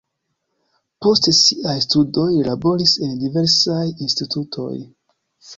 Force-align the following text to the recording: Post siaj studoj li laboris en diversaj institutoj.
Post 1.05 1.27
siaj 1.39 1.75
studoj 1.87 2.25
li 2.37 2.41
laboris 2.49 2.97
en 3.09 3.15
diversaj 3.25 3.81
institutoj. 4.07 4.71